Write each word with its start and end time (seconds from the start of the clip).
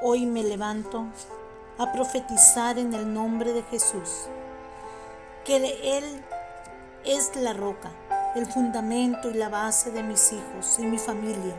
Hoy 0.00 0.26
me 0.26 0.44
levanto 0.44 1.06
a 1.76 1.92
profetizar 1.92 2.78
en 2.78 2.94
el 2.94 3.12
nombre 3.12 3.52
de 3.52 3.64
Jesús, 3.64 4.26
que 5.44 5.56
Él 5.56 6.24
es 7.04 7.34
la 7.34 7.52
roca, 7.52 7.90
el 8.36 8.46
fundamento 8.46 9.28
y 9.28 9.34
la 9.34 9.48
base 9.48 9.90
de 9.90 10.04
mis 10.04 10.32
hijos 10.32 10.78
y 10.78 10.82
mi 10.82 10.98
familia. 10.98 11.56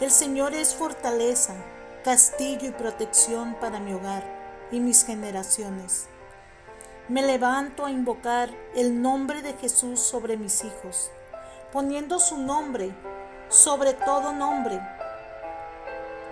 El 0.00 0.10
Señor 0.10 0.54
es 0.54 0.74
fortaleza, 0.74 1.54
castillo 2.02 2.68
y 2.68 2.72
protección 2.72 3.54
para 3.60 3.80
mi 3.80 3.92
hogar 3.92 4.24
y 4.70 4.80
mis 4.80 5.04
generaciones. 5.04 6.06
Me 7.08 7.20
levanto 7.20 7.84
a 7.84 7.90
invocar 7.90 8.48
el 8.74 9.02
nombre 9.02 9.42
de 9.42 9.52
Jesús 9.52 10.00
sobre 10.00 10.38
mis 10.38 10.64
hijos, 10.64 11.10
poniendo 11.70 12.18
su 12.18 12.38
nombre 12.38 12.94
sobre 13.52 13.92
todo 13.92 14.32
nombre, 14.32 14.80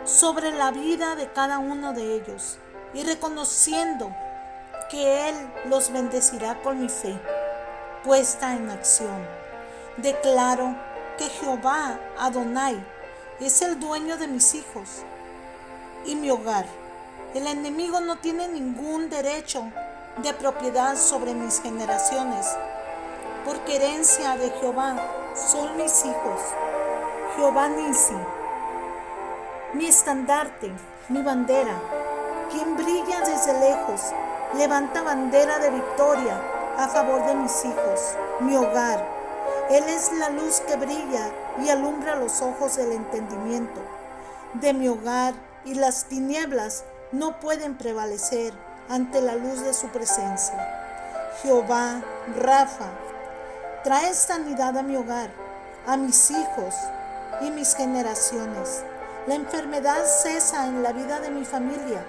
sobre 0.04 0.52
la 0.52 0.70
vida 0.70 1.14
de 1.16 1.30
cada 1.30 1.58
uno 1.58 1.92
de 1.92 2.14
ellos 2.14 2.58
y 2.94 3.02
reconociendo 3.04 4.14
que 4.90 5.28
Él 5.28 5.34
los 5.66 5.92
bendecirá 5.92 6.60
con 6.62 6.80
mi 6.80 6.88
fe 6.88 7.18
puesta 8.04 8.54
en 8.54 8.70
acción. 8.70 9.26
Declaro 9.96 10.74
que 11.18 11.28
Jehová 11.28 11.98
Adonai 12.18 12.82
es 13.40 13.62
el 13.62 13.78
dueño 13.78 14.16
de 14.16 14.26
mis 14.26 14.54
hijos 14.54 15.02
y 16.04 16.14
mi 16.14 16.30
hogar. 16.30 16.66
El 17.34 17.46
enemigo 17.46 18.00
no 18.00 18.16
tiene 18.18 18.48
ningún 18.48 19.10
derecho 19.10 19.70
de 20.22 20.34
propiedad 20.34 20.96
sobre 20.96 21.34
mis 21.34 21.60
generaciones, 21.60 22.46
porque 23.44 23.76
herencia 23.76 24.36
de 24.36 24.50
Jehová 24.50 24.96
son 25.34 25.76
mis 25.76 26.04
hijos. 26.04 26.40
Jehová 27.36 27.68
Nisi, 27.68 28.16
mi 29.74 29.86
estandarte, 29.86 30.72
mi 31.08 31.22
bandera, 31.22 31.80
quien 32.50 32.76
brilla 32.76 33.20
desde 33.20 33.58
lejos, 33.60 34.00
levanta 34.56 35.02
bandera 35.02 35.58
de 35.58 35.70
victoria 35.70 36.40
a 36.76 36.88
favor 36.88 37.24
de 37.26 37.34
mis 37.34 37.64
hijos, 37.64 38.16
mi 38.40 38.56
hogar. 38.56 39.06
Él 39.70 39.84
es 39.84 40.12
la 40.14 40.30
luz 40.30 40.60
que 40.60 40.76
brilla 40.76 41.30
y 41.62 41.68
alumbra 41.68 42.16
los 42.16 42.42
ojos 42.42 42.76
del 42.76 42.92
entendimiento 42.92 43.80
de 44.54 44.72
mi 44.72 44.88
hogar 44.88 45.34
y 45.64 45.74
las 45.74 46.06
tinieblas 46.06 46.84
no 47.12 47.38
pueden 47.38 47.76
prevalecer 47.76 48.52
ante 48.88 49.20
la 49.20 49.36
luz 49.36 49.62
de 49.62 49.72
su 49.72 49.88
presencia. 49.88 50.56
Jehová, 51.42 52.02
Rafa, 52.36 52.88
trae 53.84 54.12
sanidad 54.14 54.76
a 54.76 54.82
mi 54.82 54.96
hogar, 54.96 55.30
a 55.86 55.96
mis 55.96 56.30
hijos 56.32 56.74
y 57.40 57.50
mis 57.50 57.74
generaciones. 57.76 58.82
La 59.26 59.34
enfermedad 59.34 60.04
cesa 60.06 60.66
en 60.66 60.82
la 60.82 60.92
vida 60.92 61.20
de 61.20 61.30
mi 61.30 61.44
familia. 61.44 62.02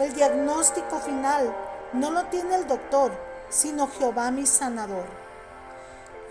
El 0.00 0.12
diagnóstico 0.12 0.98
final 0.98 1.54
no 1.92 2.10
lo 2.10 2.24
tiene 2.24 2.56
el 2.56 2.66
doctor, 2.66 3.12
sino 3.48 3.86
Jehová 3.86 4.32
mi 4.32 4.44
sanador. 4.44 5.06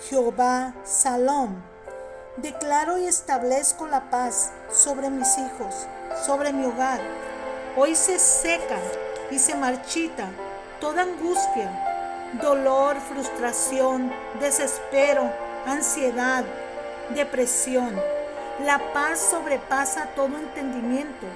Jehová 0.09 0.73
Salom. 0.83 1.55
Declaro 2.35 2.97
y 2.97 3.07
establezco 3.07 3.87
la 3.87 4.09
paz 4.09 4.51
sobre 4.71 5.09
mis 5.09 5.37
hijos, 5.37 5.87
sobre 6.25 6.51
mi 6.51 6.65
hogar. 6.65 6.99
Hoy 7.77 7.95
se 7.95 8.19
seca 8.19 8.77
y 9.31 9.39
se 9.39 9.55
marchita 9.55 10.29
toda 10.81 11.03
angustia, 11.03 12.29
dolor, 12.41 12.97
frustración, 12.99 14.11
desespero, 14.39 15.31
ansiedad, 15.65 16.43
depresión. 17.15 18.16
La 18.63 18.91
paz 18.91 19.19
sobrepasa 19.19 20.07
todo 20.15 20.35
entendimiento. 20.37 21.27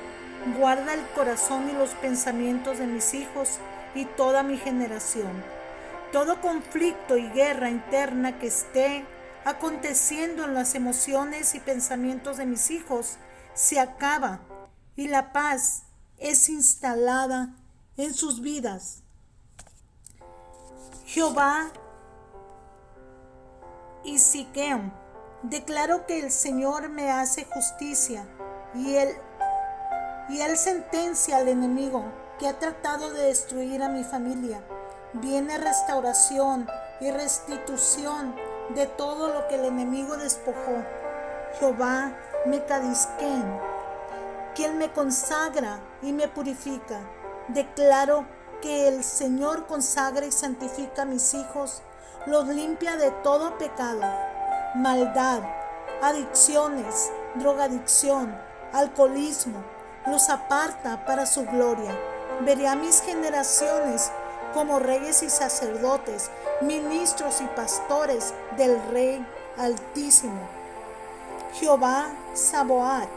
Guarda 0.57 0.95
el 0.95 1.05
corazón 1.09 1.69
y 1.69 1.73
los 1.73 1.91
pensamientos 1.91 2.79
de 2.79 2.87
mis 2.87 3.13
hijos 3.13 3.59
y 3.93 4.05
toda 4.05 4.41
mi 4.41 4.57
generación. 4.57 5.31
Todo 6.11 6.41
conflicto 6.41 7.17
y 7.17 7.29
guerra 7.29 7.69
interna 7.69 8.39
que 8.39 8.47
esté 8.47 9.05
aconteciendo 9.45 10.45
en 10.45 10.55
las 10.55 10.73
emociones 10.73 11.53
y 11.53 11.59
pensamientos 11.59 12.37
de 12.37 12.45
mis 12.47 12.71
hijos 12.71 13.17
se 13.53 13.79
acaba 13.79 14.39
y 14.95 15.07
la 15.07 15.31
paz 15.31 15.83
es 16.17 16.49
instalada 16.49 17.55
en 17.97 18.15
sus 18.15 18.41
vidas. 18.41 19.03
Jehová 21.05 21.71
y 24.03 24.17
Siquem, 24.17 24.91
declaro 25.43 26.05
que 26.05 26.19
el 26.19 26.31
Señor 26.31 26.89
me 26.89 27.11
hace 27.11 27.45
justicia 27.45 28.25
y 28.75 28.95
él, 28.95 29.09
y 30.29 30.41
él 30.41 30.57
sentencia 30.57 31.37
al 31.37 31.47
enemigo 31.47 32.03
que 32.39 32.47
ha 32.47 32.59
tratado 32.59 33.11
de 33.11 33.23
destruir 33.23 33.81
a 33.83 33.89
mi 33.89 34.03
familia. 34.03 34.61
Viene 35.13 35.57
restauración 35.57 36.67
y 36.99 37.11
restitución 37.11 38.35
de 38.75 38.85
todo 38.85 39.33
lo 39.33 39.47
que 39.47 39.55
el 39.55 39.65
enemigo 39.65 40.15
despojó. 40.15 40.83
Jehová 41.59 42.13
me 42.45 42.63
cadisquen, 42.65 43.59
quien 44.55 44.77
me 44.77 44.91
consagra 44.93 45.79
y 46.01 46.13
me 46.13 46.27
purifica. 46.27 47.01
Declaro 47.49 48.25
que 48.61 48.87
el 48.87 49.03
Señor 49.03 49.67
consagra 49.67 50.25
y 50.25 50.31
santifica 50.31 51.01
a 51.01 51.05
mis 51.05 51.33
hijos, 51.33 51.81
los 52.27 52.47
limpia 52.47 52.95
de 52.95 53.11
todo 53.23 53.57
pecado, 53.57 54.01
maldad, 54.75 55.41
adicciones, 56.01 57.11
drogadicción, 57.35 58.35
alcoholismo, 58.73 59.63
los 60.07 60.29
aparta 60.29 61.05
para 61.05 61.25
su 61.25 61.45
gloria 61.45 61.95
Veré 62.45 62.67
a 62.67 62.75
mis 62.75 63.01
generaciones 63.01 64.11
como 64.55 64.79
reyes 64.79 65.21
y 65.21 65.29
sacerdotes, 65.29 66.31
ministros 66.61 67.39
y 67.39 67.45
pastores 67.55 68.33
del 68.57 68.81
Rey 68.89 69.23
Altísimo. 69.59 70.41
Jehová 71.53 72.07
Saboat, 72.33 73.09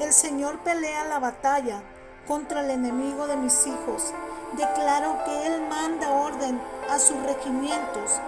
el 0.00 0.12
Señor 0.12 0.58
pelea 0.60 1.04
la 1.04 1.20
batalla 1.20 1.80
contra 2.26 2.60
el 2.60 2.70
enemigo 2.70 3.28
de 3.28 3.36
mis 3.36 3.68
hijos. 3.68 4.12
Declaro 4.54 5.16
que 5.24 5.46
Él 5.46 5.62
manda 5.68 6.10
orden 6.10 6.60
a 6.90 6.98
sus 6.98 7.22
regimientos 7.22 8.20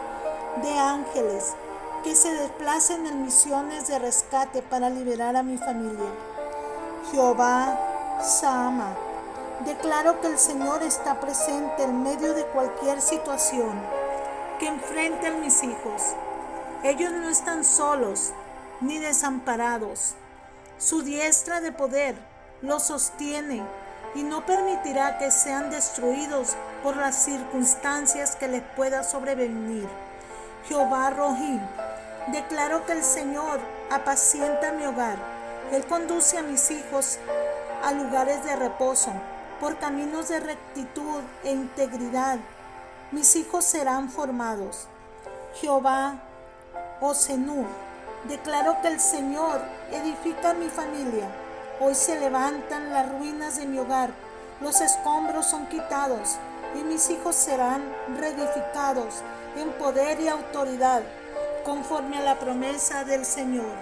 de 0.62 0.78
ángeles 0.78 1.54
que 2.04 2.14
se 2.14 2.32
desplacen 2.34 3.06
en 3.06 3.24
misiones 3.24 3.88
de 3.88 3.98
rescate 3.98 4.60
para 4.62 4.90
liberar 4.90 5.36
a 5.36 5.42
mi 5.42 5.56
familia. 5.56 6.10
Jehová 7.10 8.20
Sama, 8.22 8.94
Declaro 9.64 10.20
que 10.20 10.26
el 10.26 10.38
Señor 10.38 10.82
está 10.82 11.18
presente 11.20 11.84
en 11.84 12.02
medio 12.02 12.34
de 12.34 12.44
cualquier 12.46 13.00
situación 13.00 13.72
que 14.58 14.66
enfrenten 14.66 15.40
mis 15.40 15.62
hijos. 15.62 16.02
Ellos 16.82 17.12
no 17.12 17.30
están 17.30 17.64
solos 17.64 18.32
ni 18.82 18.98
desamparados. 18.98 20.14
Su 20.76 21.02
diestra 21.02 21.62
de 21.62 21.72
poder 21.72 22.16
los 22.60 22.82
sostiene 22.82 23.62
y 24.14 24.22
no 24.22 24.44
permitirá 24.44 25.16
que 25.18 25.30
sean 25.30 25.70
destruidos 25.70 26.56
por 26.82 26.96
las 26.96 27.24
circunstancias 27.24 28.36
que 28.36 28.48
les 28.48 28.62
pueda 28.76 29.02
sobrevenir. 29.02 29.88
Jehová 30.68 31.10
Rohim, 31.10 31.60
declaro 32.28 32.86
que 32.86 32.92
el 32.92 33.02
Señor 33.02 33.60
apacienta 33.90 34.72
mi 34.72 34.84
hogar. 34.86 35.18
Él 35.72 35.86
conduce 35.86 36.38
a 36.38 36.42
mis 36.42 36.70
hijos 36.70 37.18
a 37.82 37.92
lugares 37.92 38.44
de 38.44 38.56
reposo 38.56 39.12
por 39.60 39.78
caminos 39.78 40.28
de 40.28 40.40
rectitud 40.40 41.20
e 41.42 41.52
integridad. 41.52 42.38
Mis 43.12 43.36
hijos 43.36 43.64
serán 43.64 44.10
formados. 44.10 44.88
Jehová, 45.54 46.14
Osenú, 47.00 47.66
declaró 48.28 48.80
que 48.82 48.88
el 48.88 49.00
Señor 49.00 49.60
edifica 49.92 50.54
mi 50.54 50.68
familia. 50.68 51.28
Hoy 51.80 51.94
se 51.94 52.18
levantan 52.18 52.92
las 52.92 53.10
ruinas 53.10 53.56
de 53.56 53.66
mi 53.66 53.78
hogar, 53.78 54.10
los 54.60 54.80
escombros 54.80 55.46
son 55.46 55.66
quitados 55.66 56.36
y 56.78 56.84
mis 56.84 57.10
hijos 57.10 57.34
serán 57.34 57.82
reedificados 58.18 59.22
en 59.56 59.70
poder 59.72 60.20
y 60.20 60.28
autoridad, 60.28 61.02
conforme 61.64 62.18
a 62.18 62.22
la 62.22 62.38
promesa 62.38 63.04
del 63.04 63.24
Señor. 63.24 63.74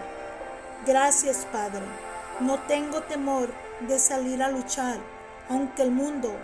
Gracias, 0.86 1.46
Padre. 1.52 1.82
No 2.40 2.58
tengo 2.60 3.02
temor 3.02 3.50
de 3.80 3.98
salir 3.98 4.42
a 4.42 4.50
luchar 4.50 4.98
aunque 5.48 5.82
el 5.82 5.90
mundo 5.90 6.34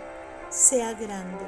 sea 0.49 0.93
grande. 0.93 1.45